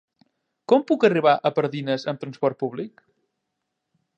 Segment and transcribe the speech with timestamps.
[0.71, 3.05] Com puc arribar a Pardines amb trasport públic?